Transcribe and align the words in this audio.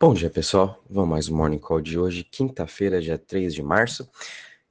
Bom 0.00 0.14
dia, 0.14 0.30
pessoal. 0.30 0.80
Vamos 0.88 1.10
mais 1.10 1.28
um 1.28 1.36
Morning 1.36 1.58
Call 1.58 1.80
de 1.80 1.98
hoje, 1.98 2.22
quinta-feira, 2.22 3.00
dia 3.00 3.18
3 3.18 3.52
de 3.52 3.64
março. 3.64 4.08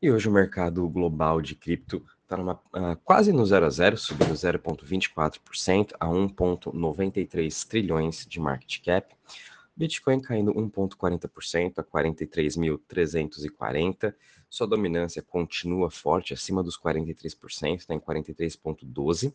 E 0.01 0.09
hoje 0.09 0.29
o 0.29 0.31
mercado 0.31 0.87
global 0.87 1.41
de 1.41 1.53
cripto 1.53 2.01
está 2.23 2.41
uh, 2.41 2.95
quase 3.03 3.33
no 3.33 3.45
0 3.45 3.65
a 3.65 3.69
0, 3.69 3.97
subindo 3.97 4.33
0,24% 4.33 5.89
a 5.99 6.07
1,93 6.07 7.67
trilhões 7.67 8.25
de 8.25 8.39
market 8.39 8.81
cap. 8.81 9.13
Bitcoin 9.75 10.21
caindo 10.21 10.53
1,40% 10.53 11.79
a 11.79 11.83
43.340. 11.83 14.15
Sua 14.49 14.65
dominância 14.65 15.21
continua 15.21 15.91
forte, 15.91 16.33
acima 16.33 16.63
dos 16.63 16.79
43%, 16.79 17.75
está 17.75 17.93
em 17.93 17.99
43,12%. 17.99 19.33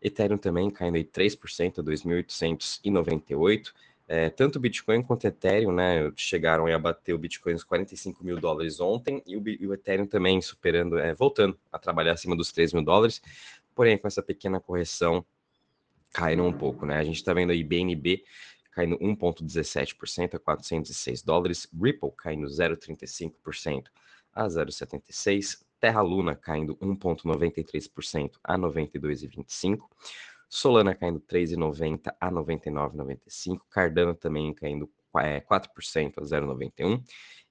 Ethereum 0.00 0.38
também 0.38 0.70
caindo 0.70 0.96
3% 0.96 1.80
a 1.80 1.82
2.898. 1.82 3.72
É, 4.14 4.30
tanto 4.30 4.56
o 4.56 4.60
Bitcoin 4.60 5.02
quanto 5.02 5.24
o 5.24 5.26
Ethereum, 5.26 5.72
né, 5.72 6.12
chegaram 6.14 6.68
a 6.68 6.78
bater 6.78 7.12
o 7.12 7.18
Bitcoin 7.18 7.54
nos 7.54 7.64
45 7.64 8.24
mil 8.24 8.38
dólares 8.38 8.78
ontem 8.78 9.20
e 9.26 9.36
o, 9.36 9.42
e 9.48 9.66
o 9.66 9.74
Ethereum 9.74 10.06
também 10.06 10.40
superando, 10.40 10.96
é, 10.96 11.12
voltando 11.12 11.58
a 11.72 11.80
trabalhar 11.80 12.12
acima 12.12 12.36
dos 12.36 12.52
3 12.52 12.74
mil 12.74 12.84
dólares, 12.84 13.20
porém 13.74 13.98
com 13.98 14.06
essa 14.06 14.22
pequena 14.22 14.60
correção 14.60 15.26
caíram 16.12 16.46
um 16.46 16.52
pouco, 16.52 16.86
né? 16.86 16.96
A 16.96 17.02
gente 17.02 17.16
está 17.16 17.34
vendo 17.34 17.50
aí 17.50 17.64
BNB 17.64 18.22
caindo 18.70 18.96
1,17% 19.00 20.34
a 20.34 20.38
406 20.38 21.22
dólares, 21.22 21.66
Ripple 21.74 22.12
caindo 22.16 22.46
0,35% 22.46 23.86
a 24.32 24.46
0,76, 24.46 25.58
Terra 25.80 26.02
Luna 26.02 26.36
caindo 26.36 26.76
1,93% 26.76 28.30
a 28.44 28.56
92,25%, 28.56 29.80
Solana 30.48 30.94
caindo 30.94 31.20
3,90 31.20 32.14
a 32.20 32.30
99,95. 32.30 33.60
Cardano 33.70 34.14
também 34.14 34.52
caindo 34.54 34.90
é, 35.16 35.40
4% 35.40 36.18
a 36.18 36.22
0,91. 36.22 37.02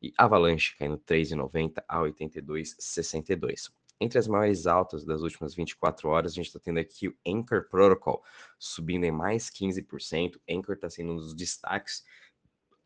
E 0.02 0.13
Avalanche 0.17 0.75
caindo 0.77 0.97
3,90 0.97 1.83
a 1.88 2.00
82,62. 2.00 3.72
Entre 4.00 4.19
as 4.19 4.27
maiores 4.27 4.67
altas 4.67 5.05
das 5.05 5.22
últimas 5.22 5.55
24 5.55 6.09
horas, 6.09 6.33
a 6.33 6.35
gente 6.35 6.47
está 6.47 6.59
tendo 6.59 6.80
aqui 6.80 7.08
o 7.08 7.16
Anchor 7.25 7.69
Protocol 7.69 8.22
subindo 8.59 9.05
em 9.05 9.11
mais 9.11 9.50
15%. 9.50 10.39
Anchor 10.50 10.75
está 10.75 10.89
sendo 10.89 11.13
um 11.13 11.16
dos 11.16 11.33
destaques 11.33 12.03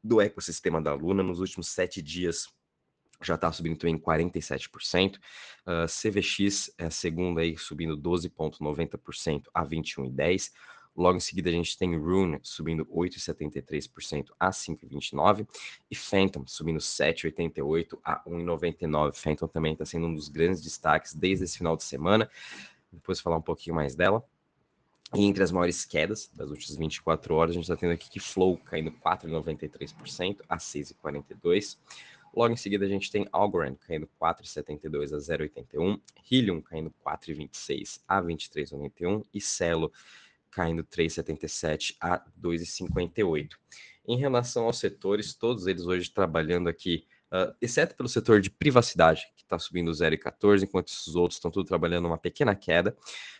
do 0.03 0.21
ecossistema 0.21 0.81
da 0.81 0.93
Luna 0.93 1.23
nos 1.23 1.39
últimos 1.39 1.69
sete 1.69 2.01
dias 2.01 2.47
já 3.21 3.35
está 3.35 3.51
subindo 3.51 3.77
também 3.77 3.97
47%. 3.97 5.17
Uh, 5.17 5.85
CVX 5.87 6.73
é 6.77 6.85
a 6.85 6.91
segunda 6.91 7.41
aí, 7.41 7.57
subindo 7.57 7.97
12,90% 7.97 9.43
a 9.53 9.65
21,10%. 9.65 10.51
Logo 10.97 11.17
em 11.17 11.19
seguida, 11.19 11.49
a 11.49 11.53
gente 11.53 11.77
tem 11.77 11.95
Rune 11.95 12.39
subindo 12.41 12.83
8,73% 12.87 14.29
a 14.39 14.49
5,29%. 14.49 15.47
E 15.91 15.95
Phantom 15.95 16.43
subindo 16.47 16.79
7,88% 16.79 17.99
a 18.03 18.23
1,99%. 18.27 19.13
Phantom 19.13 19.47
também 19.47 19.73
está 19.73 19.85
sendo 19.85 20.07
um 20.07 20.15
dos 20.15 20.27
grandes 20.27 20.59
destaques 20.59 21.13
desde 21.13 21.45
esse 21.45 21.59
final 21.59 21.77
de 21.77 21.83
semana. 21.83 22.27
Depois 22.91 23.19
falar 23.19 23.37
um 23.37 23.41
pouquinho 23.41 23.75
mais 23.75 23.95
dela. 23.95 24.23
E 25.13 25.23
entre 25.23 25.43
as 25.43 25.51
maiores 25.51 25.85
quedas 25.85 26.29
das 26.33 26.49
últimas 26.49 26.75
24 26.75 27.33
horas, 27.35 27.51
a 27.51 27.53
gente 27.53 27.63
está 27.63 27.77
tendo 27.77 27.93
aqui 27.93 28.09
que 28.09 28.19
Flow 28.19 28.57
caindo 28.57 28.91
4,93% 28.91 30.39
a 30.49 30.57
6,42%. 30.57 31.77
Logo 32.37 32.53
em 32.53 32.55
seguida, 32.55 32.85
a 32.85 32.87
gente 32.87 33.09
tem 33.09 33.27
Algorand 33.31 33.77
caindo 33.77 34.07
4,72 34.21 35.11
a 35.11 35.17
0,81, 35.17 35.99
Helium 36.29 36.61
caindo 36.61 36.93
4,26 37.03 37.99
a 38.07 38.21
23,91 38.21 39.25
e 39.33 39.41
Celo 39.41 39.91
caindo 40.51 40.83
3,77 40.83 41.95
a 41.99 42.23
2,58. 42.39 43.49
Em 44.07 44.17
relação 44.17 44.65
aos 44.65 44.77
setores, 44.77 45.33
todos 45.33 45.65
eles 45.65 45.87
hoje 45.87 46.11
trabalhando 46.11 46.69
aqui, 46.69 47.07
uh, 47.31 47.55
exceto 47.59 47.95
pelo 47.95 48.07
setor 48.07 48.39
de 48.39 48.51
privacidade, 48.51 49.25
que 49.35 49.41
está 49.41 49.57
subindo 49.57 49.89
0,14, 49.89 50.61
enquanto 50.61 50.89
os 50.89 51.15
outros 51.15 51.37
estão 51.37 51.49
tudo 51.49 51.65
trabalhando 51.65 52.05
uma 52.05 52.19
pequena 52.19 52.53
queda, 52.55 52.95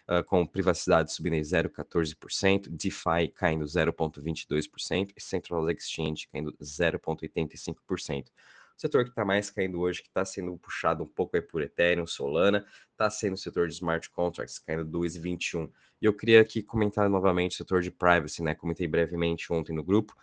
uh, 0.10 0.24
com 0.24 0.44
privacidade 0.44 1.14
subindo 1.14 1.36
em 1.36 1.42
0,14%, 1.42 2.68
DeFi 2.68 3.28
caindo 3.36 3.64
0,22% 3.64 5.14
e 5.16 5.22
Central 5.22 5.70
Exchange 5.70 6.28
caindo 6.30 6.52
0,85%. 6.60 8.26
Setor 8.78 9.04
que 9.06 9.10
está 9.10 9.26
mais 9.26 9.50
caindo 9.50 9.80
hoje, 9.80 10.04
que 10.04 10.08
está 10.08 10.24
sendo 10.24 10.56
puxado 10.58 11.04
um 11.04 11.08
pouco 11.08 11.36
aí 11.36 11.42
por 11.42 11.64
Ethereum, 11.64 12.06
Solana, 12.06 12.64
está 12.92 13.10
sendo 13.10 13.34
o 13.34 13.38
setor 13.38 13.68
de 13.68 13.74
smart 13.74 14.08
contracts, 14.12 14.60
caindo 14.60 14.86
2,21. 14.86 15.68
E 16.00 16.06
eu 16.06 16.14
queria 16.14 16.40
aqui 16.40 16.62
comentar 16.62 17.10
novamente 17.10 17.54
o 17.54 17.58
setor 17.58 17.82
de 17.82 17.90
privacy, 17.90 18.44
né? 18.44 18.54
Comentei 18.54 18.88
brevemente 18.88 19.52
ontem 19.52 19.74
no 19.74 19.84
grupo, 19.84 20.16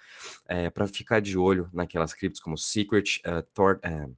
é, 0.46 0.70
para 0.70 0.86
ficar 0.86 1.20
de 1.20 1.36
olho 1.36 1.68
naquelas 1.72 2.14
criptos 2.14 2.40
como 2.40 2.56
Secret, 2.56 3.20
uh, 3.26 3.42
Tor, 3.52 3.80
uh, 3.84 4.10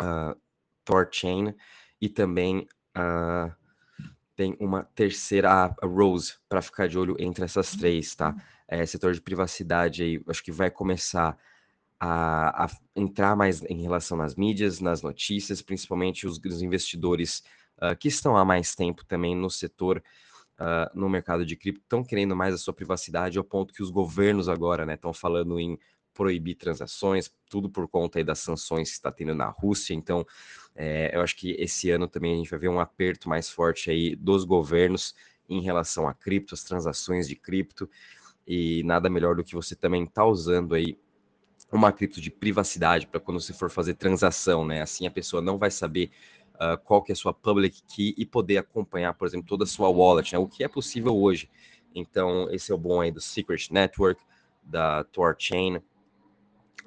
uh, 0.00 0.40
Torchain 0.84 1.52
e 2.00 2.08
também 2.08 2.68
uh, 2.96 3.52
tem 4.36 4.56
uma 4.60 4.84
terceira, 4.94 5.74
Rose, 5.82 6.34
para 6.48 6.62
ficar 6.62 6.88
de 6.88 6.96
olho 6.96 7.16
entre 7.18 7.44
essas 7.44 7.72
três, 7.72 8.14
tá? 8.14 8.34
É, 8.68 8.86
setor 8.86 9.12
de 9.12 9.20
privacidade 9.20 10.04
aí, 10.04 10.22
acho 10.28 10.42
que 10.42 10.52
vai 10.52 10.70
começar 10.70 11.36
a, 12.00 12.64
a, 12.64 12.70
entrar 12.96 13.36
mais 13.36 13.62
em 13.64 13.82
relação 13.82 14.16
nas 14.16 14.34
mídias, 14.34 14.80
nas 14.80 15.02
notícias, 15.02 15.60
principalmente 15.60 16.26
os, 16.26 16.38
os 16.38 16.62
investidores 16.62 17.42
uh, 17.76 17.94
que 17.98 18.08
estão 18.08 18.38
há 18.38 18.44
mais 18.44 18.74
tempo 18.74 19.04
também 19.04 19.36
no 19.36 19.50
setor, 19.50 20.02
uh, 20.58 20.98
no 20.98 21.10
mercado 21.10 21.44
de 21.44 21.54
cripto, 21.56 21.82
estão 21.82 22.02
querendo 22.02 22.34
mais 22.34 22.54
a 22.54 22.58
sua 22.58 22.72
privacidade, 22.72 23.36
ao 23.36 23.44
ponto 23.44 23.74
que 23.74 23.82
os 23.82 23.90
governos 23.90 24.48
agora 24.48 24.90
estão 24.90 25.10
né, 25.10 25.14
falando 25.14 25.60
em 25.60 25.78
proibir 26.14 26.54
transações, 26.54 27.30
tudo 27.48 27.68
por 27.70 27.86
conta 27.86 28.22
das 28.24 28.38
sanções 28.38 28.88
que 28.88 28.96
está 28.96 29.12
tendo 29.12 29.34
na 29.34 29.46
Rússia. 29.46 29.94
Então, 29.94 30.26
é, 30.74 31.14
eu 31.14 31.20
acho 31.20 31.36
que 31.36 31.52
esse 31.52 31.90
ano 31.90 32.08
também 32.08 32.32
a 32.34 32.36
gente 32.36 32.50
vai 32.50 32.58
ver 32.58 32.68
um 32.68 32.80
aperto 32.80 33.28
mais 33.28 33.48
forte 33.48 33.90
aí 33.90 34.16
dos 34.16 34.44
governos 34.44 35.14
em 35.48 35.60
relação 35.60 36.08
a 36.08 36.14
cripto, 36.14 36.54
as 36.54 36.64
transações 36.64 37.28
de 37.28 37.36
cripto, 37.36 37.88
e 38.46 38.82
nada 38.84 39.08
melhor 39.10 39.36
do 39.36 39.44
que 39.44 39.54
você 39.54 39.76
também 39.76 40.04
estar 40.04 40.22
tá 40.22 40.26
usando 40.26 40.74
aí 40.74 40.98
uma 41.76 41.92
cripto 41.92 42.20
de 42.20 42.30
privacidade 42.30 43.06
para 43.06 43.20
quando 43.20 43.40
você 43.40 43.52
for 43.52 43.70
fazer 43.70 43.94
transação, 43.94 44.64
né? 44.64 44.82
Assim 44.82 45.06
a 45.06 45.10
pessoa 45.10 45.40
não 45.40 45.56
vai 45.56 45.70
saber 45.70 46.10
uh, 46.54 46.76
qual 46.84 47.02
que 47.02 47.12
é 47.12 47.14
a 47.14 47.16
sua 47.16 47.32
public 47.32 47.82
key 47.82 48.14
e 48.16 48.26
poder 48.26 48.58
acompanhar, 48.58 49.14
por 49.14 49.26
exemplo, 49.26 49.46
toda 49.46 49.64
a 49.64 49.66
sua 49.66 49.88
wallet, 49.88 50.32
né? 50.32 50.38
O 50.38 50.48
que 50.48 50.64
é 50.64 50.68
possível 50.68 51.16
hoje. 51.16 51.48
Então, 51.94 52.50
esse 52.50 52.70
é 52.70 52.74
o 52.74 52.78
bom 52.78 53.00
aí 53.00 53.10
do 53.10 53.20
Secret 53.20 53.68
Network, 53.70 54.22
da 54.62 55.04
Torchain 55.04 55.80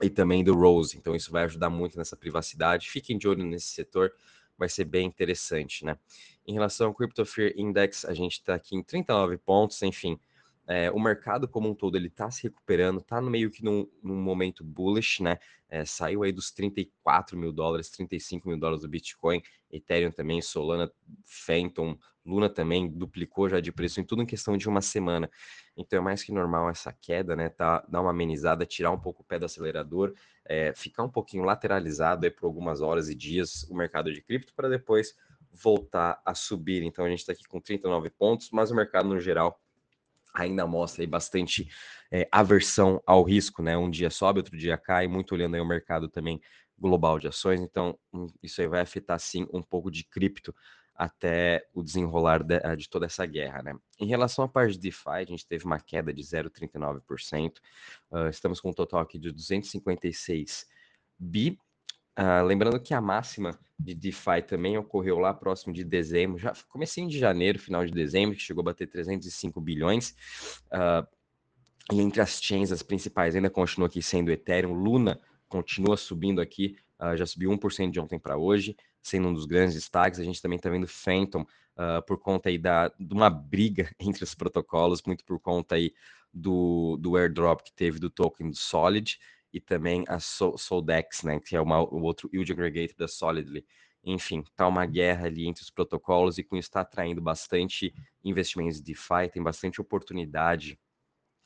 e 0.01 0.09
também 0.09 0.44
do 0.44 0.55
Rose. 0.55 0.97
Então, 0.97 1.15
isso 1.15 1.31
vai 1.31 1.44
ajudar 1.44 1.69
muito 1.69 1.97
nessa 1.97 2.15
privacidade. 2.15 2.89
Fiquem 2.89 3.17
de 3.17 3.27
olho 3.27 3.44
nesse 3.45 3.67
setor, 3.67 4.13
vai 4.57 4.69
ser 4.69 4.85
bem 4.85 5.07
interessante, 5.07 5.83
né? 5.85 5.97
Em 6.45 6.53
relação 6.53 6.88
ao 6.88 6.94
Crypto 6.94 7.25
Fear 7.25 7.53
Index, 7.55 8.05
a 8.05 8.13
gente 8.13 8.33
está 8.33 8.55
aqui 8.55 8.75
em 8.75 8.83
39 8.83 9.38
pontos, 9.38 9.81
enfim, 9.81 10.19
é, 10.68 10.90
o 10.91 11.00
mercado 11.00 11.47
como 11.47 11.69
um 11.69 11.75
todo 11.75 11.97
ele 11.97 12.07
está 12.07 12.31
se 12.31 12.44
recuperando, 12.44 13.00
está 13.00 13.22
meio 13.22 13.51
que 13.51 13.63
num, 13.63 13.88
num 14.01 14.16
momento 14.16 14.63
bullish, 14.63 15.22
né? 15.22 15.38
É, 15.69 15.84
saiu 15.85 16.24
aí 16.24 16.31
dos 16.31 16.51
34 16.51 17.38
mil 17.38 17.51
dólares, 17.51 17.90
35 17.90 18.47
mil 18.47 18.57
dólares 18.57 18.81
do 18.81 18.88
Bitcoin, 18.88 19.41
Ethereum 19.72 20.12
também, 20.12 20.41
Solana, 20.41 20.91
Phantom, 21.24 21.97
Luna 22.25 22.50
também 22.50 22.90
duplicou 22.90 23.50
já 23.50 23.59
de 23.59 23.72
preço 23.72 24.00
em 24.00 24.03
tudo 24.03 24.22
em 24.22 24.25
questão 24.25 24.56
de 24.56 24.69
uma 24.69 24.81
semana. 24.81 25.29
Então 25.75 26.00
é 26.00 26.01
mais 26.01 26.24
que 26.24 26.31
normal 26.31 26.69
essa 26.69 26.94
queda, 26.94 27.35
né? 27.35 27.50
Tá, 27.50 27.84
dar 27.88 28.01
uma 28.01 28.12
amenizada, 28.12 28.66
tirar 28.66 28.91
um 28.91 29.00
pouco 29.00 29.22
o 29.22 29.25
pé 29.25 29.38
do 29.38 29.45
acelerador, 29.45 30.13
é, 30.45 30.74
ficar 30.74 31.03
um 31.03 31.09
pouquinho 31.09 31.44
lateralizado 31.44 32.25
aí 32.25 32.31
por 32.31 32.45
algumas 32.45 32.81
horas 32.81 33.09
e 33.09 33.16
dias 33.16 33.63
o 33.69 33.75
mercado 33.75 34.13
de 34.13 34.22
cripto 34.22 34.53
para 34.53 34.69
depois 34.69 35.16
voltar 35.51 36.22
a 36.25 36.34
subir. 36.34 36.84
Então 36.84 37.06
a 37.06 37.09
gente 37.09 37.19
está 37.19 37.34
aqui 37.34 37.44
com 37.44 37.59
39 37.59 38.09
pontos, 38.12 38.50
mas 38.51 38.72
o 38.72 38.75
mercado 38.75 39.09
no 39.09 39.19
geral 39.19 39.59
ainda 40.33 40.66
mostra 40.66 41.03
aí 41.03 41.07
bastante 41.07 41.69
é, 42.11 42.27
aversão 42.31 43.01
ao 43.05 43.23
risco, 43.23 43.62
né? 43.62 43.77
Um 43.77 43.89
dia 43.89 44.09
sobe, 44.09 44.39
outro 44.39 44.57
dia 44.57 44.77
cai, 44.77 45.07
muito 45.07 45.33
olhando 45.33 45.56
aí 45.56 45.62
o 45.62 45.65
mercado 45.65 46.09
também 46.09 46.41
global 46.77 47.19
de 47.19 47.27
ações, 47.27 47.62
então 47.62 47.97
hum, 48.12 48.27
isso 48.41 48.59
aí 48.62 48.68
vai 48.68 48.81
afetar 48.81 49.19
sim 49.19 49.47
um 49.53 49.62
pouco 49.62 49.91
de 49.91 50.03
cripto 50.03 50.53
até 50.95 51.65
o 51.74 51.81
desenrolar 51.81 52.44
de, 52.44 52.59
de 52.77 52.89
toda 52.89 53.06
essa 53.06 53.25
guerra, 53.25 53.63
né? 53.63 53.75
Em 54.00 54.07
relação 54.07 54.45
à 54.45 54.47
parte 54.47 54.74
de 54.74 54.80
DeFi, 54.80 55.09
a 55.09 55.25
gente 55.25 55.47
teve 55.47 55.65
uma 55.65 55.80
queda 55.80 56.13
de 56.13 56.21
0,39%, 56.21 57.57
uh, 58.12 58.27
estamos 58.30 58.59
com 58.59 58.69
um 58.69 58.74
total 58.74 59.01
aqui 59.01 59.18
de 59.18 59.31
256 59.31 60.68
bi, 61.18 61.57
Uh, 62.18 62.45
lembrando 62.45 62.80
que 62.80 62.94
a 62.94 63.01
máxima 63.01 63.57
de 63.80 63.95
DeFi 63.95 64.44
também 64.48 64.77
ocorreu 64.77 65.18
lá 65.18 65.33
próximo 65.33 65.74
de 65.74 65.83
dezembro, 65.83 66.38
já 66.38 66.54
comecei 66.69 67.07
de 67.07 67.18
janeiro, 67.18 67.57
final 67.57 67.83
de 67.83 67.92
dezembro, 67.92 68.36
que 68.36 68.42
chegou 68.42 68.62
a 68.62 68.65
bater 68.65 68.88
305 68.88 69.60
bilhões. 69.60 70.15
Uh, 70.68 71.07
e 71.92 72.00
entre 72.00 72.21
as 72.21 72.42
chains, 72.42 72.71
as 72.71 72.83
principais 72.83 73.36
ainda 73.36 73.50
continua 73.50 73.88
aqui 73.88 74.01
sendo 74.01 74.31
Ethereum, 74.31 74.74
Luna 74.74 75.19
continua 75.48 75.98
subindo 75.98 76.39
aqui, 76.39 76.77
uh, 77.00 77.18
já 77.18 77.25
subiu 77.25 77.51
1% 77.51 77.89
de 77.89 78.00
ontem 78.00 78.19
para 78.19 78.38
hoje, 78.38 78.75
sendo 79.01 79.30
um 79.30 79.33
dos 79.33 79.45
grandes 79.45 79.74
destaques. 79.74 80.19
A 80.19 80.24
gente 80.24 80.42
também 80.42 80.57
está 80.57 80.69
vendo 80.69 80.88
Phantom 80.88 81.45
por 82.06 82.19
conta 82.19 82.50
aí 82.50 82.57
da, 82.59 82.89
de 83.00 83.13
uma 83.16 83.31
briga 83.31 83.89
entre 84.00 84.24
os 84.24 84.36
protocolos, 84.36 85.01
muito 85.07 85.25
por 85.25 85.39
conta 85.39 85.74
aí 85.74 85.92
do, 86.31 86.95
do 86.98 87.18
airdrop 87.18 87.62
que 87.62 87.74
teve 87.74 87.98
do 87.98 88.12
token 88.12 88.51
do 88.51 88.56
Solid 88.56 89.18
e 89.53 89.59
também 89.59 90.03
a 90.07 90.19
Soldex, 90.19 91.23
né, 91.23 91.39
que 91.39 91.55
é 91.55 91.61
uma, 91.61 91.79
o 91.79 92.01
outro 92.01 92.29
yield 92.33 92.51
aggregator 92.51 92.97
da 92.97 93.07
Solidly. 93.07 93.65
Enfim, 94.03 94.44
tá 94.55 94.67
uma 94.67 94.85
guerra 94.85 95.27
ali 95.27 95.47
entre 95.47 95.63
os 95.63 95.69
protocolos 95.69 96.38
e 96.38 96.44
com 96.44 96.57
isso 96.57 96.67
está 96.67 96.81
atraindo 96.81 97.21
bastante 97.21 97.94
investimentos 98.23 98.77
de 98.81 98.83
DeFi, 98.83 99.29
tem 99.31 99.41
bastante 99.41 99.79
oportunidade 99.79 100.77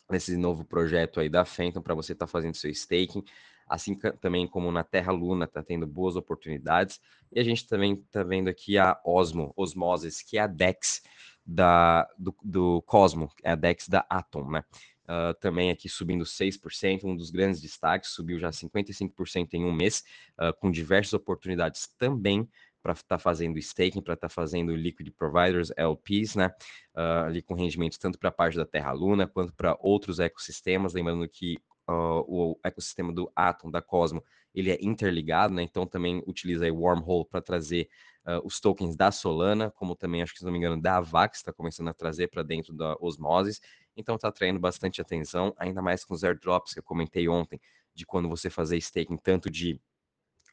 nesse 0.09 0.35
novo 0.37 0.63
projeto 0.63 1.19
aí 1.19 1.29
da 1.29 1.43
Phantom 1.45 1.81
para 1.81 1.93
você 1.93 2.13
estar 2.13 2.25
tá 2.25 2.31
fazendo 2.31 2.55
seu 2.55 2.71
staking, 2.71 3.23
assim 3.67 3.93
também 4.21 4.47
como 4.47 4.71
na 4.71 4.83
Terra 4.83 5.11
Luna 5.11 5.45
está 5.45 5.61
tendo 5.61 5.85
boas 5.85 6.15
oportunidades. 6.15 6.99
E 7.31 7.39
a 7.39 7.43
gente 7.43 7.67
também 7.67 7.93
está 7.93 8.23
vendo 8.23 8.47
aqui 8.47 8.77
a 8.77 8.99
Osmo, 9.05 9.53
Osmosis, 9.55 10.21
que 10.21 10.37
é 10.37 10.41
a 10.41 10.47
DEX 10.47 11.03
da, 11.45 12.07
do, 12.17 12.35
do 12.41 12.81
Cosmo, 12.83 13.29
é 13.43 13.51
a 13.51 13.55
DEX 13.55 13.87
da 13.87 14.05
Atom, 14.09 14.49
né? 14.49 14.63
Uh, 15.07 15.33
também 15.39 15.71
aqui 15.71 15.87
subindo 15.87 16.25
6%, 16.25 17.05
um 17.05 17.15
dos 17.15 17.29
grandes 17.31 17.61
destaques, 17.61 18.09
subiu 18.09 18.37
já 18.39 18.49
55% 18.49 19.53
em 19.53 19.63
um 19.63 19.71
mês, 19.71 20.03
uh, 20.37 20.53
com 20.59 20.69
diversas 20.69 21.13
oportunidades 21.13 21.87
também 21.97 22.47
para 22.81 22.93
estar 22.93 23.17
tá 23.17 23.19
fazendo 23.19 23.57
staking, 23.57 24.01
para 24.01 24.13
estar 24.13 24.29
tá 24.29 24.33
fazendo 24.33 24.75
liquid 24.75 25.09
providers, 25.11 25.71
LPs, 25.75 26.35
né? 26.35 26.47
Uh, 26.95 27.25
ali 27.25 27.41
com 27.41 27.53
rendimentos 27.53 27.97
tanto 27.97 28.17
para 28.17 28.29
a 28.29 28.31
parte 28.31 28.57
da 28.57 28.65
Terra 28.65 28.91
Luna 28.91 29.27
quanto 29.27 29.53
para 29.53 29.77
outros 29.81 30.19
ecossistemas. 30.19 30.93
Lembrando 30.93 31.27
que 31.27 31.57
uh, 31.89 32.23
o 32.27 32.59
ecossistema 32.63 33.11
do 33.11 33.31
Atom, 33.35 33.69
da 33.69 33.81
Cosmo, 33.81 34.23
ele 34.53 34.71
é 34.71 34.77
interligado, 34.81 35.53
né? 35.53 35.63
Então 35.63 35.85
também 35.85 36.23
utiliza 36.25 36.65
aí 36.65 36.71
Wormhole 36.71 37.25
para 37.29 37.41
trazer 37.41 37.89
uh, 38.25 38.45
os 38.45 38.59
tokens 38.59 38.95
da 38.95 39.11
Solana, 39.11 39.69
como 39.71 39.95
também, 39.95 40.21
acho 40.21 40.33
que 40.33 40.39
se 40.39 40.45
não 40.45 40.51
me 40.51 40.57
engano, 40.57 40.81
da 40.81 40.97
Avax, 40.97 41.39
está 41.39 41.51
começando 41.51 41.89
a 41.89 41.93
trazer 41.93 42.27
para 42.27 42.43
dentro 42.43 42.73
da 42.73 42.95
Osmosis. 42.99 43.61
Então 43.97 44.15
está 44.15 44.27
atraindo 44.27 44.59
bastante 44.59 45.01
atenção, 45.01 45.53
ainda 45.57 45.81
mais 45.81 46.05
com 46.05 46.13
os 46.13 46.23
airdrops 46.23 46.73
que 46.73 46.79
eu 46.79 46.83
comentei 46.83 47.27
ontem, 47.27 47.59
de 47.93 48.05
quando 48.05 48.29
você 48.29 48.49
fazer 48.49 48.77
staking 48.77 49.17
tanto 49.17 49.49
de 49.49 49.81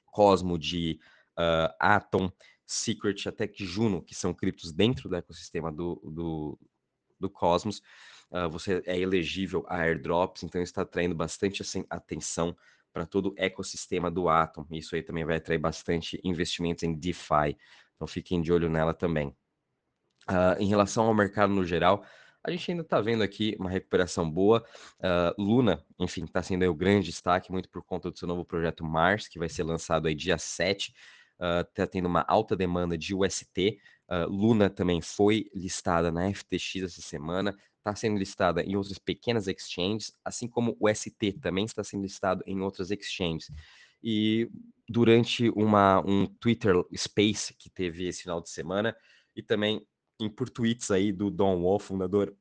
Cosmo, 0.06 0.58
de 0.58 0.98
uh, 1.38 1.74
Atom, 1.78 2.32
Secret, 2.66 3.28
até 3.28 3.46
que 3.46 3.66
Juno, 3.66 4.02
que 4.02 4.14
são 4.14 4.32
criptos 4.32 4.72
dentro 4.72 5.08
do 5.08 5.16
ecossistema 5.16 5.70
do, 5.70 6.00
do, 6.04 6.58
do 7.20 7.28
Cosmos, 7.28 7.82
uh, 8.30 8.48
você 8.48 8.82
é 8.86 8.98
elegível 8.98 9.64
a 9.68 9.80
airdrops, 9.82 10.42
então 10.42 10.62
está 10.62 10.82
atraindo 10.82 11.14
bastante 11.14 11.60
assim, 11.60 11.84
atenção 11.90 12.56
para 12.92 13.04
todo 13.04 13.30
o 13.30 13.34
ecossistema 13.36 14.10
do 14.10 14.28
Atom. 14.28 14.64
Isso 14.70 14.94
aí 14.94 15.02
também 15.02 15.24
vai 15.24 15.36
atrair 15.36 15.58
bastante 15.58 16.18
investimentos 16.24 16.84
em 16.84 16.94
DeFi, 16.94 17.58
então 17.94 18.06
fiquem 18.06 18.40
de 18.40 18.52
olho 18.52 18.70
nela 18.70 18.94
também. 18.94 19.36
Uh, 20.30 20.56
em 20.58 20.66
relação 20.66 21.04
ao 21.04 21.12
mercado 21.12 21.52
no 21.52 21.64
geral, 21.64 22.06
a 22.44 22.50
gente 22.50 22.70
ainda 22.70 22.82
está 22.82 23.00
vendo 23.00 23.22
aqui 23.22 23.56
uma 23.58 23.70
recuperação 23.70 24.30
boa. 24.30 24.62
Uh, 24.98 25.42
Luna, 25.42 25.82
enfim, 25.98 26.24
está 26.24 26.42
sendo 26.42 26.68
o 26.70 26.74
grande 26.74 27.06
destaque, 27.06 27.50
muito 27.50 27.70
por 27.70 27.82
conta 27.82 28.10
do 28.10 28.18
seu 28.18 28.28
novo 28.28 28.44
projeto 28.44 28.84
Mars, 28.84 29.26
que 29.26 29.38
vai 29.38 29.48
ser 29.48 29.62
lançado 29.62 30.06
aí 30.06 30.14
dia 30.14 30.36
7 30.36 30.94
está 31.34 31.84
uh, 31.84 31.86
tendo 31.86 32.06
uma 32.06 32.24
alta 32.28 32.54
demanda 32.54 32.96
de 32.96 33.14
UST. 33.14 33.78
Uh, 34.08 34.28
Luna 34.28 34.68
também 34.68 35.00
foi 35.00 35.50
listada 35.54 36.12
na 36.12 36.32
FTX 36.32 36.82
essa 36.84 37.02
semana, 37.02 37.56
está 37.78 37.94
sendo 37.94 38.18
listada 38.18 38.62
em 38.62 38.76
outras 38.76 38.98
pequenas 38.98 39.48
exchanges, 39.48 40.12
assim 40.24 40.46
como 40.46 40.76
o 40.78 40.88
ST 40.94 41.32
também 41.40 41.64
está 41.64 41.82
sendo 41.82 42.02
listado 42.02 42.42
em 42.46 42.60
outras 42.60 42.90
exchanges. 42.90 43.50
E 44.02 44.50
durante 44.86 45.48
uma, 45.50 46.00
um 46.06 46.26
Twitter 46.26 46.74
Space 46.94 47.54
que 47.54 47.70
teve 47.70 48.06
esse 48.06 48.22
final 48.22 48.40
de 48.40 48.50
semana, 48.50 48.94
e 49.34 49.42
também 49.42 49.84
por 50.30 50.48
tweets 50.48 50.90
aí 50.90 51.12
do 51.12 51.30
Don 51.30 51.62
Wall, 51.62 51.78
fundador 51.78 52.34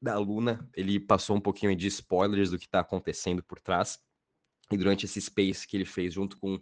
da 0.00 0.18
Luna, 0.18 0.68
ele 0.74 1.00
passou 1.00 1.36
um 1.36 1.40
pouquinho 1.40 1.74
de 1.74 1.86
spoilers 1.88 2.50
do 2.50 2.58
que 2.58 2.66
está 2.66 2.80
acontecendo 2.80 3.42
por 3.42 3.60
trás. 3.60 3.98
E 4.70 4.76
durante 4.76 5.06
esse 5.06 5.20
space 5.20 5.66
que 5.66 5.76
ele 5.76 5.84
fez 5.84 6.14
junto 6.14 6.38
com 6.38 6.60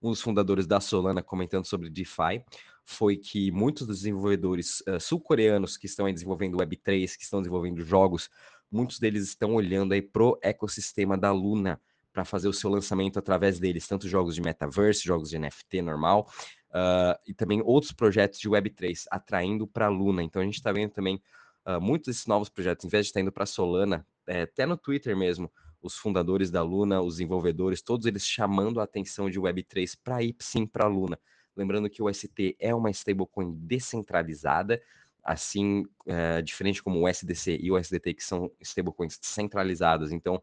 um 0.00 0.10
dos 0.10 0.20
fundadores 0.20 0.66
da 0.66 0.78
Solana 0.78 1.22
comentando 1.22 1.64
sobre 1.64 1.90
DeFi, 1.90 2.44
foi 2.84 3.16
que 3.16 3.50
muitos 3.50 3.86
dos 3.86 3.98
desenvolvedores 3.98 4.80
uh, 4.82 5.00
sul-coreanos 5.00 5.76
que 5.76 5.86
estão 5.86 6.10
desenvolvendo 6.12 6.58
Web3, 6.58 7.16
que 7.16 7.24
estão 7.24 7.40
desenvolvendo 7.40 7.82
jogos, 7.82 8.30
muitos 8.70 9.00
deles 9.00 9.24
estão 9.24 9.54
olhando 9.54 9.92
aí 9.92 10.02
pro 10.02 10.38
ecossistema 10.42 11.18
da 11.18 11.32
Luna 11.32 11.80
para 12.16 12.24
fazer 12.24 12.48
o 12.48 12.52
seu 12.52 12.70
lançamento 12.70 13.18
através 13.18 13.60
deles, 13.60 13.86
tanto 13.86 14.08
jogos 14.08 14.34
de 14.34 14.40
metaverse, 14.40 15.04
jogos 15.04 15.28
de 15.28 15.38
NFT 15.38 15.82
normal, 15.82 16.26
uh, 16.70 17.20
e 17.26 17.34
também 17.34 17.60
outros 17.62 17.92
projetos 17.92 18.38
de 18.38 18.48
Web3 18.48 19.04
atraindo 19.10 19.66
para 19.66 19.84
a 19.84 19.90
Luna. 19.90 20.22
Então 20.22 20.40
a 20.40 20.44
gente 20.46 20.54
está 20.54 20.72
vendo 20.72 20.92
também 20.92 21.20
uh, 21.66 21.78
muitos 21.78 22.06
desses 22.06 22.26
novos 22.26 22.48
projetos, 22.48 22.86
em 22.86 22.88
vez 22.88 23.04
de 23.04 23.10
estar 23.10 23.20
indo 23.20 23.30
para 23.30 23.44
Solana, 23.44 24.06
é, 24.26 24.42
até 24.42 24.64
no 24.64 24.78
Twitter 24.78 25.14
mesmo, 25.14 25.52
os 25.82 25.98
fundadores 25.98 26.50
da 26.50 26.62
Luna, 26.62 27.02
os 27.02 27.16
desenvolvedores, 27.16 27.82
todos 27.82 28.06
eles 28.06 28.26
chamando 28.26 28.80
a 28.80 28.84
atenção 28.84 29.28
de 29.28 29.38
Web3 29.38 29.98
para 30.02 30.22
ir 30.22 30.34
sim 30.40 30.66
para 30.66 30.86
a 30.86 30.88
Luna. 30.88 31.20
Lembrando 31.54 31.90
que 31.90 32.02
o 32.02 32.10
ST 32.10 32.56
é 32.58 32.74
uma 32.74 32.90
stablecoin 32.90 33.52
descentralizada, 33.58 34.80
assim, 35.22 35.84
é, 36.06 36.40
diferente 36.40 36.82
como 36.82 37.00
o 37.00 37.06
SDC 37.06 37.58
e 37.60 37.70
o 37.70 37.76
SDT, 37.76 38.14
que 38.14 38.24
são 38.24 38.50
stablecoins 38.58 39.18
centralizadas. 39.20 40.12
Então, 40.12 40.42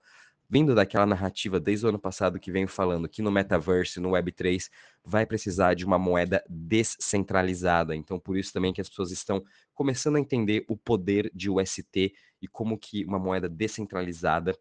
vindo 0.54 0.76
daquela 0.76 1.08
narrativa 1.08 1.60
desde 1.60 1.84
o 1.84 1.90
ano 1.90 1.98
passado 1.98 2.40
que 2.40 2.52
venho 2.52 2.68
falando 2.68 3.10
que 3.10 3.24
no 3.24 3.32
metaverse, 3.32 4.00
no 4.00 4.12
Web3, 4.12 4.70
vai 5.04 5.26
precisar 5.26 5.74
de 5.74 5.84
uma 5.84 5.98
moeda 5.98 6.44
descentralizada. 6.48 7.96
Então, 7.96 8.20
por 8.20 8.38
isso 8.38 8.54
também 8.54 8.72
que 8.72 8.80
as 8.80 8.88
pessoas 8.88 9.10
estão 9.10 9.44
começando 9.74 10.18
a 10.18 10.20
entender 10.20 10.64
o 10.70 10.78
poder 10.78 11.32
de 11.34 11.50
UST 11.50 12.14
e 12.40 12.48
como 12.48 12.78
que 12.78 13.04
uma 13.04 13.18
moeda 13.18 13.50
descentralizada 13.50 14.56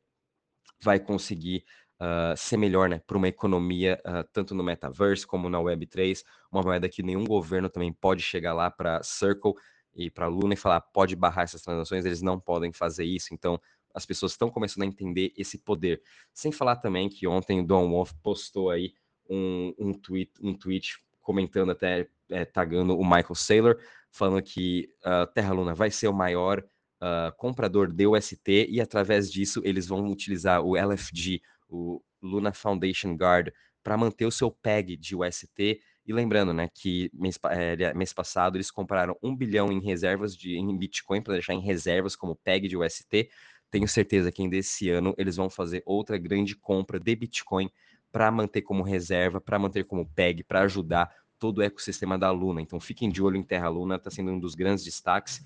vai 0.82 0.98
conseguir 0.98 1.62
uh, 2.00 2.34
ser 2.38 2.56
melhor 2.56 2.88
né, 2.88 2.98
para 3.06 3.18
uma 3.18 3.28
economia, 3.28 4.00
uh, 4.06 4.26
tanto 4.32 4.54
no 4.54 4.64
metaverse 4.64 5.26
como 5.26 5.50
na 5.50 5.58
Web3, 5.58 6.24
uma 6.50 6.62
moeda 6.62 6.88
que 6.88 7.02
nenhum 7.02 7.26
governo 7.26 7.68
também 7.68 7.92
pode 7.92 8.22
chegar 8.22 8.54
lá 8.54 8.70
para 8.70 9.02
Circle 9.02 9.52
e 9.94 10.10
para 10.10 10.26
Luna 10.26 10.54
e 10.54 10.56
falar 10.56 10.80
pode 10.80 11.14
barrar 11.14 11.42
essas 11.42 11.60
transações, 11.60 12.06
eles 12.06 12.22
não 12.22 12.40
podem 12.40 12.72
fazer 12.72 13.04
isso. 13.04 13.34
Então, 13.34 13.60
as 13.94 14.06
pessoas 14.06 14.32
estão 14.32 14.50
começando 14.50 14.82
a 14.82 14.86
entender 14.86 15.32
esse 15.36 15.58
poder. 15.58 16.02
Sem 16.32 16.52
falar 16.52 16.76
também 16.76 17.08
que 17.08 17.26
ontem 17.26 17.60
o 17.60 17.66
Don 17.66 17.90
Wolf 17.90 18.12
postou 18.22 18.70
aí 18.70 18.94
um, 19.28 19.74
um, 19.78 19.92
tweet, 19.92 20.32
um 20.42 20.54
tweet 20.54 20.98
comentando 21.20 21.70
até, 21.70 22.08
é, 22.30 22.44
tagando 22.44 22.98
o 22.98 23.04
Michael 23.04 23.34
Saylor, 23.34 23.78
falando 24.10 24.42
que 24.42 24.88
uh, 25.04 25.26
Terra 25.32 25.52
Luna 25.52 25.74
vai 25.74 25.90
ser 25.90 26.08
o 26.08 26.12
maior 26.12 26.62
uh, 27.00 27.34
comprador 27.36 27.90
de 27.90 28.06
UST 28.06 28.66
e 28.68 28.80
através 28.80 29.30
disso 29.30 29.60
eles 29.64 29.86
vão 29.88 30.06
utilizar 30.10 30.62
o 30.62 30.76
LFG, 30.76 31.40
o 31.68 32.02
Luna 32.22 32.52
Foundation 32.52 33.14
Guard, 33.14 33.50
para 33.82 33.96
manter 33.96 34.26
o 34.26 34.30
seu 34.30 34.50
PEG 34.50 34.96
de 34.96 35.16
UST. 35.16 35.80
E 36.04 36.12
lembrando, 36.12 36.52
né, 36.52 36.68
que 36.72 37.10
mês, 37.14 37.38
é, 37.50 37.94
mês 37.94 38.12
passado 38.12 38.56
eles 38.56 38.70
compraram 38.70 39.16
um 39.22 39.34
bilhão 39.34 39.70
em 39.70 39.80
reservas 39.80 40.36
de 40.36 40.56
em 40.56 40.76
Bitcoin 40.76 41.22
para 41.22 41.34
deixar 41.34 41.54
em 41.54 41.60
reservas 41.60 42.16
como 42.16 42.36
PEG 42.36 42.68
de 42.68 42.76
UST. 42.76 43.28
Tenho 43.72 43.88
certeza 43.88 44.30
que 44.30 44.42
ainda 44.42 44.54
esse 44.54 44.90
ano 44.90 45.14
eles 45.16 45.36
vão 45.36 45.48
fazer 45.48 45.82
outra 45.86 46.18
grande 46.18 46.54
compra 46.54 47.00
de 47.00 47.16
Bitcoin 47.16 47.70
para 48.12 48.30
manter 48.30 48.60
como 48.60 48.82
reserva, 48.82 49.40
para 49.40 49.58
manter 49.58 49.84
como 49.84 50.04
PEG, 50.04 50.44
para 50.44 50.60
ajudar 50.60 51.10
todo 51.38 51.58
o 51.58 51.62
ecossistema 51.62 52.18
da 52.18 52.30
Luna. 52.30 52.60
Então 52.60 52.78
fiquem 52.78 53.08
de 53.08 53.22
olho 53.22 53.38
em 53.38 53.42
Terra 53.42 53.70
Luna, 53.70 53.96
está 53.96 54.10
sendo 54.10 54.30
um 54.30 54.38
dos 54.38 54.54
grandes 54.54 54.84
destaques. 54.84 55.42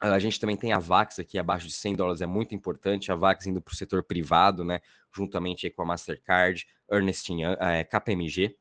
A 0.00 0.18
gente 0.18 0.40
também 0.40 0.56
tem 0.56 0.72
a 0.72 0.80
VAX 0.80 1.20
aqui 1.20 1.38
abaixo 1.38 1.68
de 1.68 1.72
100 1.74 1.94
dólares, 1.94 2.20
é 2.22 2.26
muito 2.26 2.56
importante. 2.56 3.12
A 3.12 3.14
VAX 3.14 3.46
indo 3.46 3.62
para 3.62 3.72
o 3.72 3.76
setor 3.76 4.02
privado, 4.02 4.64
né? 4.64 4.80
Juntamente 5.14 5.70
com 5.70 5.82
a 5.82 5.84
Mastercard, 5.84 6.66
Ernest 6.90 7.30
é, 7.60 7.84
KPMG, 7.84 8.56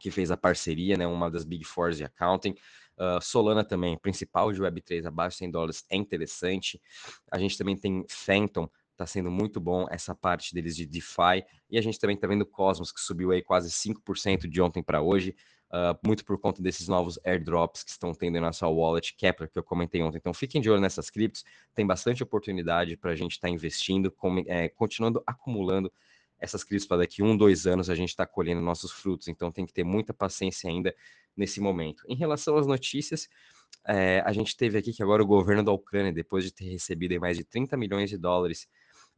que 0.00 0.10
fez 0.10 0.32
a 0.32 0.36
parceria, 0.36 0.96
né? 0.96 1.06
Uma 1.06 1.30
das 1.30 1.44
Big 1.44 1.62
Fours 1.62 1.96
de 1.96 2.02
accounting. 2.02 2.56
Uh, 2.98 3.22
Solana 3.22 3.64
também, 3.64 3.96
principal 3.96 4.52
de 4.52 4.60
Web3 4.60 5.06
abaixo 5.06 5.36
de 5.36 5.38
100 5.38 5.50
dólares, 5.50 5.84
é 5.88 5.96
interessante. 5.96 6.80
A 7.30 7.38
gente 7.38 7.56
também 7.56 7.76
tem 7.76 8.04
Phantom, 8.08 8.68
está 8.90 9.06
sendo 9.06 9.30
muito 9.30 9.60
bom 9.60 9.86
essa 9.90 10.14
parte 10.14 10.52
deles 10.52 10.74
de 10.74 10.84
DeFi. 10.84 11.44
E 11.70 11.78
a 11.78 11.82
gente 11.82 11.98
também 11.98 12.16
está 12.16 12.26
vendo 12.26 12.44
Cosmos, 12.44 12.90
que 12.90 13.00
subiu 13.00 13.30
aí 13.30 13.40
quase 13.40 13.70
5% 13.70 14.48
de 14.48 14.60
ontem 14.60 14.82
para 14.82 15.00
hoje 15.00 15.36
uh, 15.68 15.98
muito 16.04 16.24
por 16.24 16.38
conta 16.38 16.62
desses 16.62 16.88
novos 16.88 17.18
airdrops 17.24 17.82
que 17.82 17.90
estão 17.90 18.12
tendo 18.12 18.40
na 18.40 18.52
sua 18.52 18.68
wallet, 18.68 19.14
Kepler, 19.14 19.50
que 19.50 19.58
eu 19.58 19.62
comentei 19.62 20.02
ontem. 20.02 20.18
Então 20.18 20.34
fiquem 20.34 20.60
de 20.60 20.70
olho 20.70 20.80
nessas 20.80 21.10
criptos, 21.10 21.44
tem 21.74 21.86
bastante 21.86 22.22
oportunidade 22.22 22.96
para 22.96 23.12
a 23.12 23.16
gente 23.16 23.32
estar 23.32 23.48
tá 23.48 23.52
investindo, 23.52 24.10
com, 24.10 24.38
é, 24.46 24.68
continuando 24.68 25.22
acumulando 25.26 25.92
essas 26.38 26.62
criptos 26.62 26.86
para 26.86 26.98
daqui 26.98 27.22
um, 27.22 27.36
dois 27.36 27.66
anos 27.66 27.90
a 27.90 27.94
gente 27.94 28.10
está 28.10 28.26
colhendo 28.26 28.60
nossos 28.60 28.92
frutos. 28.92 29.28
Então 29.28 29.50
tem 29.50 29.66
que 29.66 29.72
ter 29.72 29.84
muita 29.84 30.14
paciência 30.14 30.70
ainda 30.70 30.94
nesse 31.36 31.60
momento. 31.60 32.04
Em 32.08 32.16
relação 32.16 32.56
às 32.56 32.66
notícias, 32.66 33.28
é, 33.86 34.22
a 34.24 34.32
gente 34.32 34.56
teve 34.56 34.78
aqui 34.78 34.92
que 34.92 35.02
agora 35.02 35.22
o 35.22 35.26
governo 35.26 35.64
da 35.64 35.72
Ucrânia, 35.72 36.12
depois 36.12 36.44
de 36.44 36.52
ter 36.52 36.64
recebido 36.64 37.18
mais 37.20 37.36
de 37.36 37.44
30 37.44 37.76
milhões 37.76 38.10
de 38.10 38.18
dólares, 38.18 38.68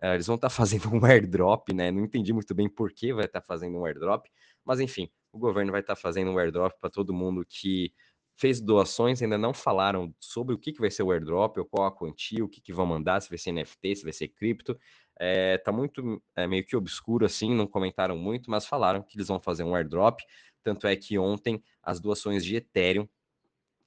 é, 0.00 0.14
eles 0.14 0.26
vão 0.26 0.36
estar 0.36 0.48
tá 0.48 0.54
fazendo 0.54 0.88
um 0.94 1.04
airdrop, 1.04 1.72
né? 1.72 1.90
Não 1.90 2.04
entendi 2.04 2.32
muito 2.32 2.54
bem 2.54 2.68
por 2.68 2.92
que 2.92 3.12
vai 3.12 3.26
estar 3.26 3.40
tá 3.40 3.46
fazendo 3.46 3.78
um 3.78 3.84
airdrop, 3.84 4.26
mas 4.64 4.80
enfim, 4.80 5.10
o 5.32 5.38
governo 5.38 5.72
vai 5.72 5.80
estar 5.80 5.94
tá 5.94 6.00
fazendo 6.00 6.30
um 6.30 6.38
airdrop 6.38 6.72
para 6.80 6.90
todo 6.90 7.12
mundo 7.12 7.44
que 7.48 7.92
fez 8.36 8.58
doações, 8.58 9.20
ainda 9.20 9.36
não 9.36 9.52
falaram 9.52 10.14
sobre 10.18 10.54
o 10.54 10.58
que, 10.58 10.72
que 10.72 10.80
vai 10.80 10.90
ser 10.90 11.02
o 11.02 11.10
airdrop, 11.12 11.58
ou 11.58 11.66
qual 11.66 11.86
a 11.86 11.92
quantia, 11.92 12.42
o 12.42 12.48
que, 12.48 12.60
que 12.60 12.72
vão 12.72 12.86
mandar, 12.86 13.20
se 13.20 13.28
vai 13.28 13.36
ser 13.36 13.52
NFT, 13.52 13.96
se 13.96 14.02
vai 14.02 14.14
ser 14.14 14.28
cripto. 14.28 14.78
É, 15.22 15.58
tá 15.58 15.70
muito 15.70 16.22
é, 16.34 16.46
meio 16.46 16.64
que 16.64 16.74
obscuro 16.74 17.26
assim, 17.26 17.54
não 17.54 17.66
comentaram 17.66 18.16
muito, 18.16 18.50
mas 18.50 18.64
falaram 18.64 19.02
que 19.02 19.18
eles 19.18 19.28
vão 19.28 19.38
fazer 19.38 19.64
um 19.64 19.74
airdrop. 19.74 20.20
Tanto 20.62 20.86
é 20.86 20.96
que 20.96 21.18
ontem 21.18 21.62
as 21.82 22.00
doações 22.00 22.42
de 22.42 22.56
Ethereum 22.56 23.06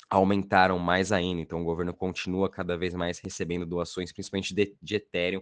aumentaram 0.08 0.78
mais 0.78 1.12
ainda. 1.12 1.42
Então 1.42 1.60
o 1.60 1.64
governo 1.64 1.92
continua 1.92 2.50
cada 2.50 2.78
vez 2.78 2.94
mais 2.94 3.18
recebendo 3.18 3.66
doações, 3.66 4.12
principalmente 4.12 4.54
de, 4.54 4.78
de 4.80 4.96
Ethereum, 4.96 5.42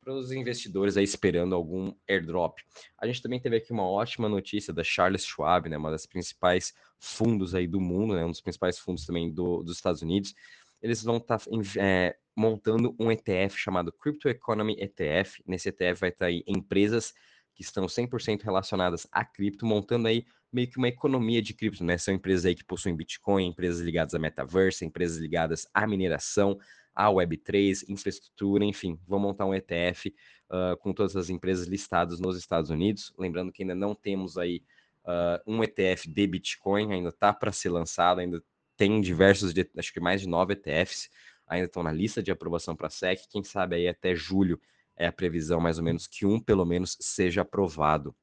para 0.00 0.14
os 0.14 0.30
investidores 0.30 0.96
aí 0.96 1.02
esperando 1.02 1.54
algum 1.54 1.92
airdrop. 2.08 2.58
A 2.96 3.06
gente 3.06 3.20
também 3.20 3.40
teve 3.40 3.56
aqui 3.56 3.72
uma 3.72 3.88
ótima 3.88 4.28
notícia 4.28 4.72
da 4.72 4.84
Charles 4.84 5.24
Schwab, 5.24 5.68
né, 5.68 5.76
uma 5.76 5.90
das 5.90 6.06
principais 6.06 6.72
fundos 6.98 7.56
aí 7.56 7.66
do 7.66 7.80
mundo, 7.80 8.14
né, 8.14 8.24
um 8.24 8.30
dos 8.30 8.40
principais 8.40 8.78
fundos 8.78 9.04
também 9.04 9.32
do, 9.32 9.64
dos 9.64 9.76
Estados 9.76 10.02
Unidos. 10.02 10.32
Eles 10.80 11.02
vão 11.02 11.16
estar 11.16 11.38
tá, 11.38 11.50
é, 11.78 12.14
montando 12.36 12.94
um 12.98 13.10
ETF 13.10 13.56
chamado 13.56 13.92
Crypto 13.92 14.28
Economy 14.28 14.76
ETF. 14.78 15.42
Nesse 15.46 15.68
ETF 15.68 16.00
vai 16.00 16.10
estar 16.10 16.26
aí 16.26 16.42
empresas 16.46 17.12
que 17.54 17.62
estão 17.62 17.86
100% 17.86 18.42
relacionadas 18.42 19.06
a 19.12 19.24
cripto, 19.24 19.64
montando 19.64 20.08
aí 20.08 20.26
meio 20.52 20.68
que 20.68 20.78
uma 20.78 20.88
economia 20.88 21.40
de 21.40 21.54
cripto, 21.54 21.84
né? 21.84 21.96
São 21.98 22.12
empresas 22.12 22.46
aí 22.46 22.54
que 22.54 22.64
possuem 22.64 22.96
Bitcoin, 22.96 23.46
empresas 23.46 23.80
ligadas 23.80 24.14
a 24.14 24.18
metaverso, 24.18 24.84
empresas 24.84 25.18
ligadas 25.18 25.66
à 25.72 25.86
mineração, 25.86 26.58
à 26.94 27.08
Web3, 27.08 27.84
infraestrutura, 27.88 28.64
enfim, 28.64 28.98
vão 29.06 29.18
montar 29.18 29.46
um 29.46 29.54
ETF 29.54 30.08
uh, 30.08 30.54
ah, 30.54 30.76
com 30.78 30.92
todas 30.92 31.16
as 31.16 31.28
empresas 31.28 31.66
listadas 31.66 32.20
nos 32.20 32.36
Estados 32.38 32.70
Unidos. 32.70 33.12
Lembrando 33.18 33.50
que 33.50 33.62
ainda 33.62 33.74
não 33.74 33.94
temos 33.94 34.38
aí 34.38 34.62
uh, 35.04 35.42
um 35.44 35.62
ETF 35.62 36.08
de 36.08 36.26
Bitcoin, 36.26 36.92
ainda 36.92 37.08
está 37.08 37.32
para 37.32 37.50
ser 37.50 37.70
lançado, 37.70 38.20
ainda 38.20 38.42
tem 38.76 39.00
diversos, 39.00 39.52
acho 39.76 39.92
que 39.92 40.00
mais 40.00 40.20
de 40.20 40.28
nove 40.28 40.52
ETFs, 40.54 41.08
ainda 41.54 41.66
estão 41.66 41.82
na 41.82 41.92
lista 41.92 42.22
de 42.22 42.30
aprovação 42.30 42.76
para 42.76 42.86
a 42.86 42.90
SEC. 42.90 43.28
Quem 43.28 43.42
sabe 43.42 43.76
aí 43.76 43.88
até 43.88 44.14
julho 44.14 44.60
é 44.96 45.06
a 45.06 45.12
previsão, 45.12 45.60
mais 45.60 45.78
ou 45.78 45.84
menos, 45.84 46.06
que 46.06 46.24
um 46.24 46.38
pelo 46.38 46.64
menos 46.64 46.96
seja 47.00 47.42
aprovado. 47.42 48.14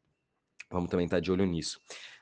Vamos 0.69 0.89
também 0.89 1.05
estar 1.05 1.17
tá 1.17 1.21
de 1.21 1.31
olho 1.31 1.45
nisso. 1.45 1.79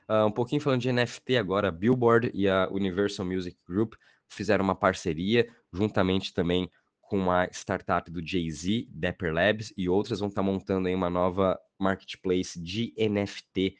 Uh, 0.09 0.25
um 0.25 0.31
pouquinho 0.31 0.61
falando 0.61 0.81
de 0.81 0.91
NFT 0.91 1.37
agora, 1.37 1.67
a 1.67 1.71
Billboard 1.71 2.31
e 2.33 2.49
a 2.49 2.67
Universal 2.71 3.25
Music 3.25 3.57
Group 3.67 3.93
fizeram 4.27 4.63
uma 4.63 4.75
parceria, 4.75 5.47
juntamente 5.71 6.33
também 6.33 6.69
com 7.01 7.31
a 7.31 7.47
startup 7.51 8.09
do 8.09 8.25
Jay-Z, 8.25 8.87
Dapper 8.91 9.33
Labs, 9.33 9.73
e 9.75 9.89
outras 9.89 10.19
vão 10.19 10.29
estar 10.29 10.43
montando 10.43 10.87
aí 10.87 10.95
uma 10.95 11.09
nova 11.09 11.59
marketplace 11.79 12.59
de 12.59 12.93
NFT 12.97 13.75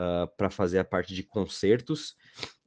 uh, 0.00 0.26
para 0.36 0.48
fazer 0.48 0.78
a 0.78 0.84
parte 0.84 1.14
de 1.14 1.22
concertos 1.22 2.16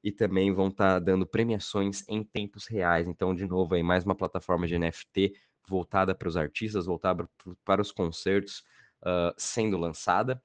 e 0.04 0.12
também 0.12 0.54
vão 0.54 0.68
estar 0.68 1.00
dando 1.00 1.26
premiações 1.26 2.04
em 2.08 2.24
tempos 2.24 2.68
reais. 2.68 3.08
Então, 3.08 3.34
de 3.34 3.48
novo, 3.48 3.74
aí 3.74 3.82
mais 3.82 4.04
uma 4.04 4.16
plataforma 4.16 4.68
de 4.68 4.78
NFT 4.78 5.34
voltada 5.68 6.14
para 6.14 6.28
os 6.28 6.38
artistas, 6.38 6.86
voltada 6.86 7.28
para 7.66 7.82
os 7.82 7.92
concertos 7.92 8.64
uh, 9.02 9.34
sendo 9.38 9.78
lançada. 9.78 10.42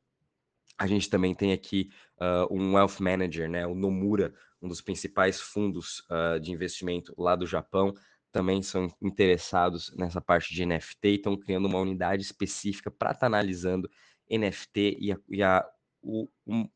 A 0.79 0.87
gente 0.87 1.11
também 1.11 1.35
tem 1.35 1.53
aqui 1.53 1.91
uh, 2.21 2.55
um 2.55 2.75
wealth 2.75 3.01
manager, 3.01 3.51
né, 3.51 3.67
o 3.67 3.75
Nomura, 3.75 4.33
um 4.63 4.69
dos 4.69 4.81
principais 4.81 5.41
fundos 5.41 6.05
uh, 6.11 6.39
de 6.41 6.53
investimento 6.53 7.13
lá 7.19 7.35
do 7.35 7.47
Japão, 7.47 7.93
também 8.31 8.63
são 8.63 8.89
interessados 9.03 9.93
nessa 9.97 10.21
parte 10.21 10.55
de 10.55 10.65
NFT 10.65 11.09
e 11.09 11.15
estão 11.15 11.37
criando 11.37 11.67
uma 11.67 11.81
unidade 11.81 12.23
específica 12.23 12.91
para 12.91 13.11
estar 13.11 13.21
tá 13.21 13.27
analisando 13.27 13.91
NFT 14.31 14.97
e, 15.01 15.13
a, 15.13 15.19
e 15.29 15.43
a, 15.43 15.67
o, 16.03 16.29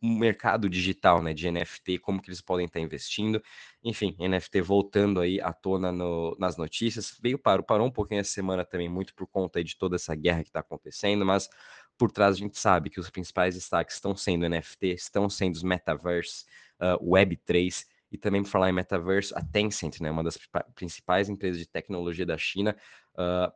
mercado 0.03 0.69
digital 0.69 1.23
né, 1.23 1.33
de 1.33 1.51
NFT, 1.51 1.99
como 1.99 2.21
que 2.21 2.29
eles 2.29 2.41
podem 2.41 2.67
estar 2.67 2.79
tá 2.79 2.85
investindo. 2.85 3.43
Enfim, 3.83 4.17
NFT 4.19 4.61
voltando 4.61 5.21
aí 5.21 5.41
à 5.41 5.53
tona 5.53 5.91
no, 5.93 6.37
nas 6.39 6.57
notícias. 6.57 7.19
Veio 7.23 7.39
parou, 7.39 7.65
parou 7.65 7.87
um 7.87 7.91
pouquinho 7.91 8.21
essa 8.21 8.33
semana 8.33 8.65
também, 8.65 8.89
muito 8.89 9.15
por 9.15 9.27
conta 9.27 9.63
de 9.63 9.77
toda 9.77 9.97
essa 9.97 10.15
guerra 10.15 10.43
que 10.43 10.49
está 10.51 10.61
acontecendo, 10.61 11.25
mas 11.25 11.49
por 11.97 12.11
trás 12.11 12.37
a 12.37 12.39
gente 12.39 12.59
sabe 12.59 12.91
que 12.91 13.01
os 13.01 13.11
principais 13.11 13.55
destaques 13.55 13.97
estão 13.97 14.17
sendo 14.17 14.49
NFT, 14.49 14.87
estão 14.89 15.29
sendo 15.31 15.55
os 15.55 15.63
metaverse, 15.63 16.45
uh, 16.81 17.05
Web3 17.05 17.87
e 18.11 18.19
também 18.19 18.43
por 18.43 18.51
falar 18.51 18.69
em 18.69 18.75
metaverse, 18.75 19.33
a 19.35 19.43
Tencent, 19.43 20.01
né, 20.01 20.11
uma 20.11 20.23
das 20.23 20.39
principais 20.75 21.29
empresas 21.29 21.59
de 21.59 21.67
tecnologia 21.67 22.27
da 22.27 22.37
China, 22.37 22.77
uh, 23.15 23.51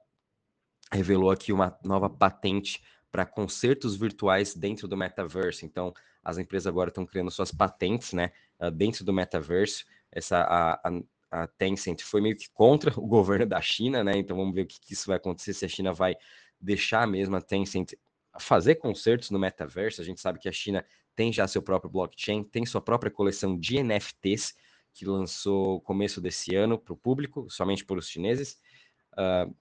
revelou 0.91 1.31
aqui 1.31 1.53
uma 1.53 1.79
nova 1.85 2.09
patente 2.09 2.83
para 3.17 3.25
concertos 3.25 3.97
virtuais 3.97 4.55
dentro 4.55 4.87
do 4.87 4.95
metaverse. 4.95 5.65
Então, 5.65 5.95
as 6.23 6.37
empresas 6.37 6.67
agora 6.67 6.91
estão 6.91 7.07
criando 7.07 7.31
suas 7.31 7.51
patentes, 7.51 8.13
né, 8.13 8.31
uh, 8.61 8.71
dentro 8.71 9.07
do 9.07 9.11
metaverse. 9.11 9.87
Essa 10.13 10.43
a, 10.43 10.75
a, 10.75 11.01
a, 11.31 11.47
Tencent 11.47 12.03
foi 12.03 12.21
meio 12.21 12.37
que 12.37 12.51
contra 12.51 12.93
o 13.01 13.07
governo 13.09 13.47
da 13.47 13.59
China, 13.63 14.05
né? 14.05 14.19
Então, 14.19 14.37
vamos 14.37 14.55
ver 14.55 14.65
o 14.65 14.67
que, 14.67 14.79
que 14.79 14.93
isso 14.93 15.07
vai 15.07 15.17
acontecer 15.17 15.55
se 15.55 15.65
a 15.65 15.69
China 15.69 15.95
vai 15.95 16.15
deixar 16.61 17.07
mesmo 17.07 17.35
a 17.37 17.41
Tencent 17.41 17.95
fazer 18.39 18.75
concertos 18.75 19.31
no 19.31 19.39
metaverso. 19.39 20.03
A 20.03 20.05
gente 20.05 20.21
sabe 20.21 20.39
que 20.39 20.49
a 20.51 20.53
China 20.53 20.85
tem 21.15 21.33
já 21.33 21.49
seu 21.49 21.63
próprio 21.63 21.91
blockchain, 21.91 22.45
tem 22.45 22.67
sua 22.67 22.83
própria 22.83 23.11
coleção 23.11 23.59
de 23.59 23.83
NFTs 23.83 24.55
que 24.93 25.07
lançou 25.07 25.81
começo 25.81 26.21
desse 26.21 26.55
ano 26.55 26.79
para 26.79 26.93
o 26.93 26.97
público, 26.99 27.49
somente 27.49 27.83
para 27.83 27.97
os 27.97 28.11
chineses. 28.11 28.61
Uh, 29.15 29.57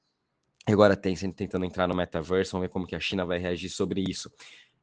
agora 0.73 0.95
tem 0.95 1.15
tentando 1.15 1.65
entrar 1.65 1.87
no 1.87 1.95
metaverso, 1.95 2.53
vamos 2.53 2.67
ver 2.67 2.71
como 2.71 2.87
que 2.87 2.95
a 2.95 2.99
China 2.99 3.25
vai 3.25 3.37
reagir 3.37 3.69
sobre 3.69 4.03
isso. 4.07 4.31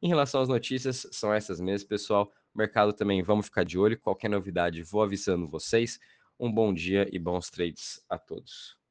Em 0.00 0.08
relação 0.08 0.40
às 0.40 0.48
notícias, 0.48 1.06
são 1.12 1.32
essas 1.32 1.60
mesmas, 1.60 1.84
pessoal. 1.84 2.32
Mercado 2.54 2.92
também, 2.92 3.22
vamos 3.22 3.46
ficar 3.46 3.64
de 3.64 3.78
olho. 3.78 3.98
Qualquer 3.98 4.28
novidade, 4.28 4.82
vou 4.82 5.02
avisando 5.02 5.48
vocês. 5.48 5.98
Um 6.38 6.52
bom 6.52 6.74
dia 6.74 7.08
e 7.12 7.18
bons 7.18 7.50
trades 7.50 8.04
a 8.08 8.18
todos. 8.18 8.81